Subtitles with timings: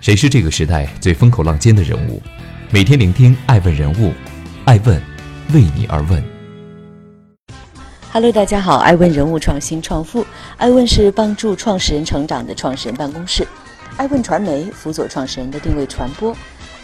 [0.00, 2.22] 谁是这个时代最风口浪尖的人物？
[2.70, 4.14] 每天聆听爱问人物，
[4.64, 4.98] 爱问
[5.52, 6.24] 为你而问。
[8.10, 10.26] Hello，大家好，爱问人物创新创富，
[10.56, 13.46] 爱问是帮助创始人成长的创始人办公室，
[13.98, 16.34] 爱问传媒辅佐创始人的定位传播，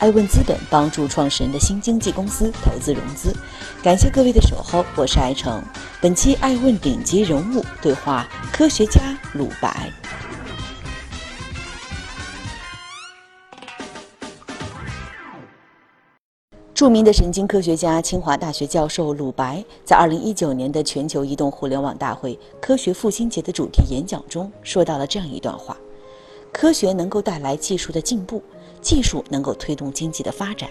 [0.00, 3.32] 爱问资本帮助创始人的新经济公司投资融资。
[3.80, 5.62] 感谢各位的守候，我是爱成。
[6.00, 9.00] 本期爱问顶级人物对话科学家
[9.34, 9.88] 鲁白。
[16.74, 25.78] 著名的神经科学家、清华大学教授鲁白，在二零一九年的全球移动互联网大会“科学复兴节”的主题演讲中，说到了这样一段话
[26.52, 28.42] ：“科学能够带来技术的进步，
[28.80, 30.68] 技术能够推动经济的发展，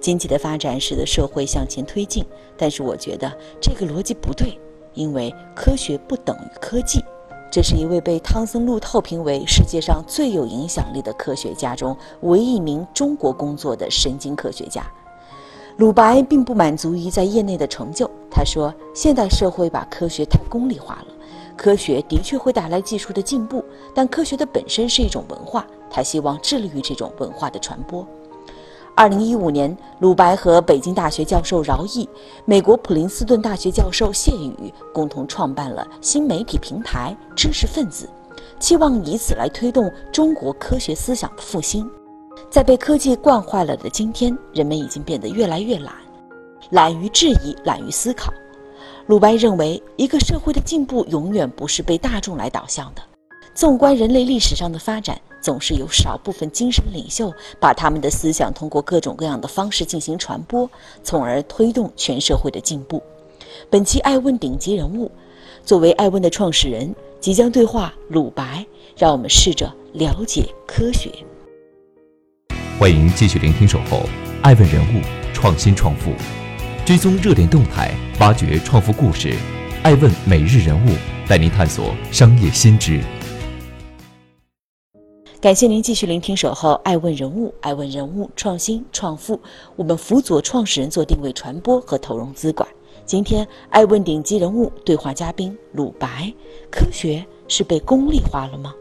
[0.00, 2.24] 经济的发展使得社会向前推进。
[2.56, 4.58] 但是，我觉得这个逻辑不对，
[4.94, 7.04] 因为科学不等于科技。”
[7.52, 14.82] 这是一位被汤森路透评为世界上最有影响力的科学家中唯一一名中国工作的神经科学家。
[15.82, 18.08] 鲁白并不满足于在业内的成就。
[18.30, 21.06] 他说：“现代社会把科学太功利化了。
[21.56, 25.66] 科学的确会带来技术的进步，但科学的本身是一种文化。
[25.90, 28.06] 他希望致力于这种文化的传播。”
[28.94, 32.08] 二零一五年，鲁白和北京大学教授饶毅、
[32.44, 38.08] 美国普林斯顿大学教授谢宇共同创办了新媒体平台“知识分子”，
[38.60, 41.90] 期望以此来推动中国科学思想的复兴。
[42.52, 45.94] 在被科技惯坏了的今天，人们已经变得越来越懒，
[46.68, 48.30] 懒于质疑，懒于思考。
[49.06, 53.00] 鲁白认为，一个社会的进步永远不是被大众来导向的。
[53.54, 60.68] 纵观人类历史上的发展，总是有少部分精神领袖把他们的思想通过各种各样的方式进行传播，
[61.02, 63.02] 从而推动全社会的进步。
[63.70, 65.10] 本期爱问顶级人物，
[65.64, 71.10] 作为爱问的创始人，即将对话鲁白，让我们试着了解科学。
[72.78, 74.08] 欢迎继续聆听《守候
[74.40, 75.00] 爱问人物
[75.32, 76.10] 创新创富》，
[76.84, 79.34] 追踪热点动态，挖掘创富故事。
[79.82, 80.90] 爱问每日人物
[81.28, 83.00] 带您探索商业新知。
[85.40, 89.38] 感谢您继续聆听《守候爱问人物》，爱问人物创新创富。
[89.76, 92.66] 我们辅佐创始人做定位传播和投融资管。
[93.04, 96.32] 今天爱问顶级人物对话嘉宾鲁白：
[96.70, 98.74] 科学是被功利化了吗？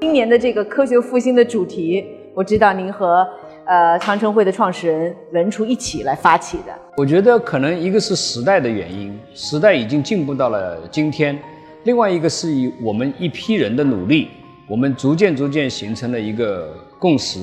[0.00, 2.02] 今年的这个科学复兴的主题。
[2.34, 3.26] 我知道您和
[3.64, 6.72] 呃长城会的创始人文初一起来发起的。
[6.96, 11.36] 我觉得可能一个是时代的原因，时代已经进步到了今天；
[11.84, 14.28] 另外一个是以我们一批人的努力，
[14.68, 17.40] 我们逐渐逐渐形成了一个共识，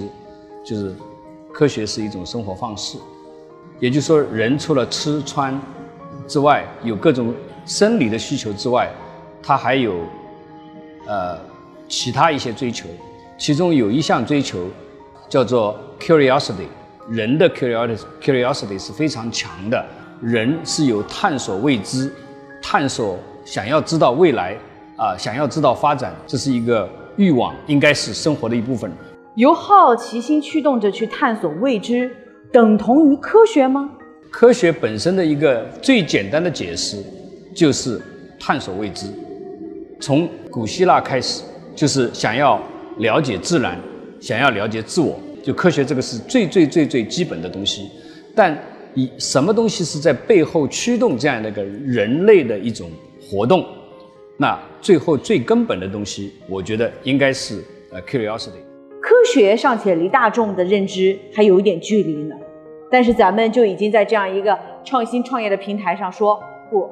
[0.65, 0.95] 就是
[1.53, 2.97] 科学是一种生活方式。
[3.79, 5.59] 也就是说，人除了吃穿
[6.27, 7.33] 之外，有各种
[7.65, 8.89] 生理的需求之外，
[9.43, 9.95] 他还有
[11.07, 11.37] 呃
[11.87, 12.87] 其他一些追求。
[13.37, 14.67] 其中有一项追求，
[15.29, 16.65] 叫做 curiosity。
[17.07, 19.85] 人的 curiosity curiosity 是非常强的。
[20.19, 22.11] 人是有探索未知、
[22.61, 24.57] 探索想要知道未来
[24.95, 28.91] 啊，想要知道发展，这是一个欲望，应该是生活的一部分。
[29.35, 32.11] 由好奇心驱动着去探索未知，
[32.51, 33.91] 等同于科学吗？
[34.31, 36.97] 科学本身的一个最简单的解释，
[37.55, 38.01] 就是
[38.39, 39.05] 探索未知。
[39.99, 41.43] 从古希腊开始，
[41.75, 42.59] 就是想要。
[42.99, 43.77] 了解自然，
[44.19, 47.89] 想要了解自我，就科学这个是最最最最基本的东西。
[48.35, 48.57] 但
[48.93, 52.89] 以什么东西是在背后驱动这样的一个人类的一种
[53.21, 53.65] 活动？
[54.37, 58.61] 那最后最根本的东西，我觉得应该是呃 curiosity。
[59.01, 62.35] 科学尚且离大众的认知还有一点距离呢，
[62.91, 66.89] 但是咱们就已经在这样一个创新创业的平台上说不，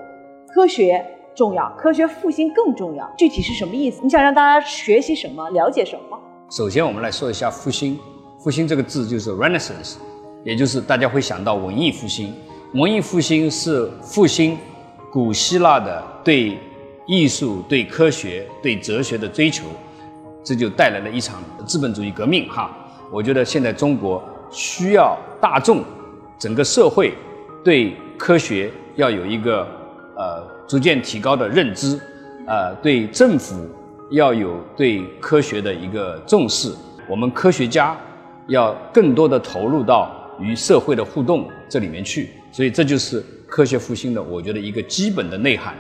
[0.54, 1.04] 科学。
[1.36, 3.14] 重要，科学复兴更重要。
[3.18, 4.00] 具体是什么意思？
[4.02, 6.18] 你想让大家学习什么，了解什么？
[6.50, 8.00] 首先，我们来说一下复兴。
[8.40, 9.96] 复兴这个字就是 Renaissance，
[10.44, 12.34] 也就是大家会想到文艺复兴。
[12.74, 14.58] 文艺复兴是复兴
[15.12, 16.58] 古希腊的对
[17.06, 19.66] 艺术、对科学、对哲学的追求，
[20.44, 22.48] 这就带来了一场资本主义革命。
[22.50, 22.72] 哈，
[23.12, 25.84] 我觉得现在中国需要大众
[26.40, 27.14] 整个社会
[27.64, 29.68] 对科学要有一个
[30.16, 30.55] 呃。
[30.68, 32.00] 逐渐提高的认知，
[32.48, 33.56] 呃，对政府
[34.12, 36.74] 要有对科学的一个重视，
[37.08, 37.96] 我们科学家
[38.48, 45.76] 要更多的投入到与社会的互动这里面去，所以这就是科学复兴的，我觉得一个基本的内涵，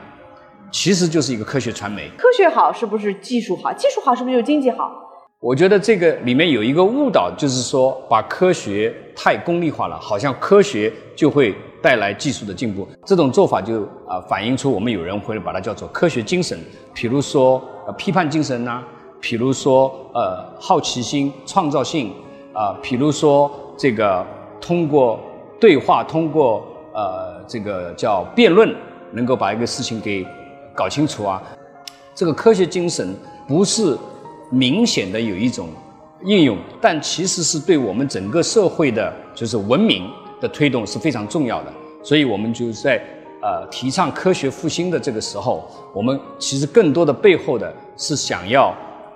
[0.71, 2.07] 其实就是一个科学传媒。
[2.15, 3.73] 科学好是不是技术好？
[3.73, 4.91] 技术好是不是就经济好？
[5.39, 11.55] 我觉得这个里面有一个误导，就是说把科学太功利化了，好像科学就会。
[11.85, 16.57] 带来技术的进步，这种做法就啊反映出我们有人会把它叫做科学精神，
[16.95, 18.81] 比如说呃批判精神呐，
[19.21, 22.11] 比如说呃好奇心、创造性
[22.53, 24.25] 啊，比如说这个
[24.59, 25.19] 通过
[25.59, 28.75] 对话，通过呃这个叫辩论，
[29.11, 30.25] 能够把一个事情给
[30.73, 31.39] 搞清楚啊。
[32.15, 33.15] 这个科学精神
[33.47, 33.95] 不是
[34.49, 35.69] 明显的有一种
[36.23, 40.09] 应用，但其实是对我们整个社会的就是文明
[40.45, 41.73] 的推动是非常重要的。
[42.03, 43.01] 所以我们就在
[43.41, 48.73] 呃提倡科学复兴的这个时候，我们其实更多的背后的是想要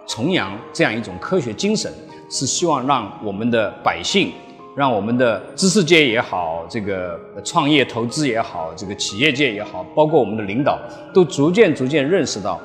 [0.08, 1.92] 崇扬这样一种科学精神，
[2.30, 4.32] 是希望让我们的百姓。
[4.76, 10.80] 让我们的知识界也好，这个创业投资也好，这个企业界也好，包括我们的领导，
[11.14, 12.62] 都逐渐逐渐认识到，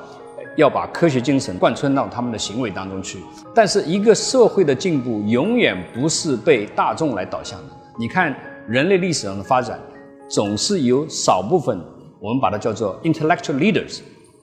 [0.55, 3.19] 要把科学精神贯穿到他们的行为当中去。
[3.53, 7.75] 但是，一个社会的进步永远不是被大众来导向的。
[7.99, 8.33] 你看，
[8.67, 9.79] 人类历史上的发展，
[10.27, 11.79] 总是由少部分，
[12.19, 13.99] 我们把它叫做 intellectual leaders，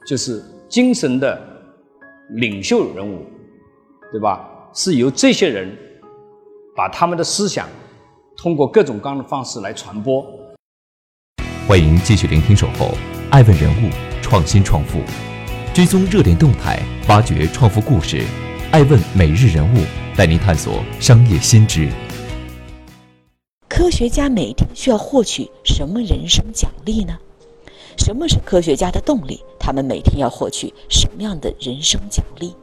[0.06, 1.36] 就是精神的
[2.34, 3.26] 领袖人物，
[4.12, 4.48] 对吧？
[4.72, 5.76] 是由这些人。
[6.74, 7.68] 把他们的思想
[8.34, 10.24] 通过各种各样的方式来传播。
[11.68, 12.96] 欢迎继续聆听《守候
[13.30, 13.90] 爱问人物
[14.22, 14.98] 创新创富》，
[15.74, 18.22] 追踪热点动态，挖掘创富故事。
[18.70, 19.84] 爱问每日人物
[20.16, 21.90] 带您探索商业新知。
[23.74, 27.14] 科学家每天需要获取什么人生奖励呢？
[27.96, 29.42] 什么是科学家的动力？
[29.58, 32.54] 他们每天要获取什么样的人生奖励？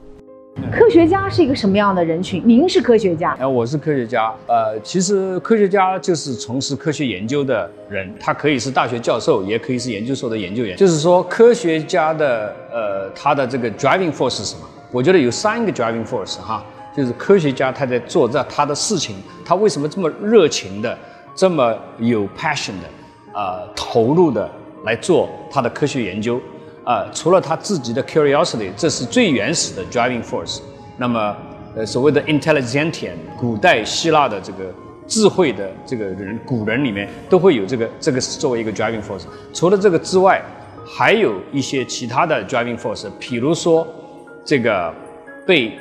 [0.72, 2.44] 科学家是一个什么样的人群？
[2.46, 3.36] 您是科学家？
[3.40, 4.32] 哎，我是科学家。
[4.46, 10.78] 呃，其实科学家就是从事科学研究的人，他可以是大学教授，也可以是研究所的研究员。
[10.78, 14.62] 就是说，科学家的呃，他的这个 driving force 是什么？
[14.92, 16.64] 我觉得有三个 driving force 哈，
[16.96, 19.16] 就是科学家他在做这他的事情，
[19.46, 20.98] 他为什么这么热情的，
[21.36, 24.50] 这么有 passion 的，啊，投入的
[24.84, 26.40] 来做他的科学研究。
[26.86, 30.60] 啊，除了他自己的 curiosity，这是最原始的 driving force。
[30.98, 31.38] 那么，
[31.76, 34.74] 呃，所谓的 intelligentian，古代希腊的这个
[35.06, 39.26] 智慧的这个人，古人里面都会有这个，这个是作为一个 driving force。
[39.54, 40.42] 除了这个之外，
[40.84, 43.88] 还有一些其他的 driving force，比如说
[44.44, 44.92] 这个
[45.46, 45.78] 被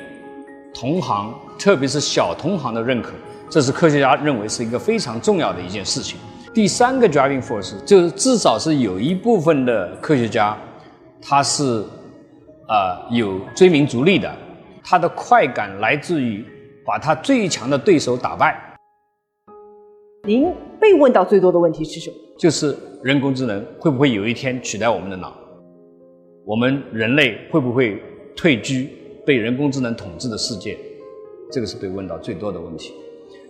[0.73, 3.11] 同行，特别是小同行的认可，
[3.49, 6.19] 这是科学家认为是一个非常重要的一件事情。
[6.53, 10.57] 第三个 driving force 就是至少是有一部分的科学家。
[11.21, 11.83] 他是，
[12.69, 14.33] 呃，有追名逐利的，
[14.81, 16.45] 他的快感来自于
[16.85, 18.57] 把他最强的对手打败。
[20.23, 22.15] 您被问到最多的问题是什么？
[22.37, 22.73] 就是
[23.03, 25.33] 人工智能会不会有一天取代我们的脑？
[26.45, 28.01] 我们人类会不会
[28.35, 28.89] 退居
[29.25, 30.77] 被人工智能统治的世界？
[31.51, 32.93] 这个是被问到最多的问题。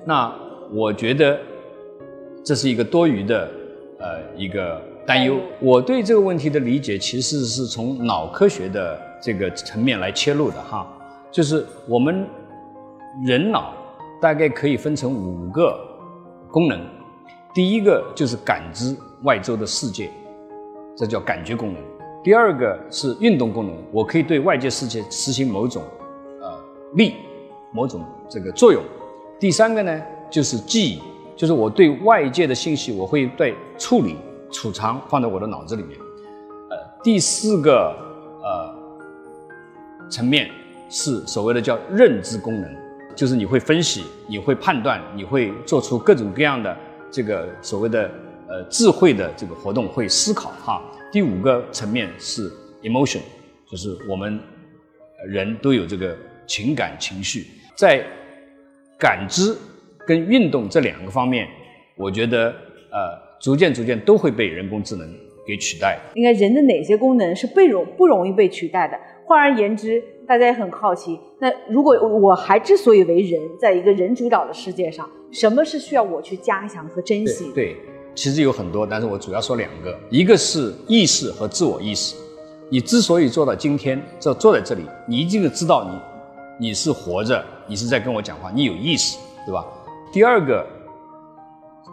[0.05, 0.33] 那
[0.71, 1.39] 我觉得
[2.43, 3.49] 这是一个多余的，
[3.99, 4.81] 呃，一个。
[5.07, 10.87] 担忧，我对这个问题的理解其实是从脑科学的这个层面来切入的哈，
[11.31, 12.27] 就是我们
[13.25, 13.73] 人脑
[14.21, 15.75] 大概可以分成五个
[16.51, 16.79] 功能，
[17.55, 20.11] 第一个就是感知外周的世界，
[20.95, 21.81] 这叫感觉功能；
[22.23, 25.83] 第二个是运动功能，我可以对外界世界实行某种
[26.41, 26.59] 呃
[26.93, 27.15] 力、
[27.71, 28.81] 某种这个作用；
[29.39, 31.01] 第三个呢就是记忆，
[31.35, 34.15] 就是我对外界的信息我会对处理。
[34.51, 35.95] 储藏放在我的脑子里面，
[36.71, 37.95] 呃，第四个
[38.41, 38.75] 呃
[40.09, 40.49] 层面
[40.89, 42.67] 是所谓的叫认知功能，
[43.15, 46.75] 就是你会分析，你会判断，你会做出各种各样的
[47.11, 48.09] 这个所谓的
[48.49, 50.81] 呃智慧的这个活动，会思考哈。
[51.11, 52.51] 第五个层面是
[52.81, 53.21] emotion，
[53.69, 54.39] 就是我们
[55.27, 58.03] 人都有这个情感情绪，在
[58.97, 59.55] 感知
[60.05, 61.47] 跟运动这两个方面，
[61.95, 62.49] 我觉得
[62.91, 63.29] 呃。
[63.41, 65.09] 逐渐逐渐都会被人工智能
[65.47, 65.97] 给取代。
[66.13, 68.99] 应该人的哪些功能是被容不容易被取代的？
[69.25, 71.17] 换而言之，大家也很好奇。
[71.39, 77.49] 那如果我还之所以为人，在一个人主导的世界上，什么是需要我去加强和珍惜？
[77.55, 77.77] 对，
[78.15, 79.97] 其实有很多，但是我主要说两个。
[80.09, 82.15] 一个是意识和自我意识。
[82.69, 89.65] 你之所以做到今天，这坐在这里，你一定知道你你是活着，你是在跟我讲话，你有意识，对吧？
[90.11, 90.65] 第二个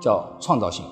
[0.01, 0.85] 叫创造性。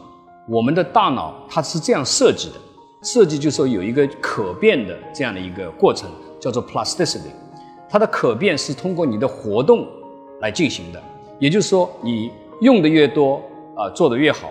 [0.49, 2.54] 我们的大脑它是这样设计的，
[3.02, 6.09] 设计就是说有一个可变的这样的一个过程，
[6.40, 7.33] 叫做 plasticity。
[7.88, 9.87] 它的可变是通过你的活动
[10.40, 11.02] 来进行的，
[11.38, 13.43] 也就是说你用的越多
[13.76, 14.50] 啊，做的越好。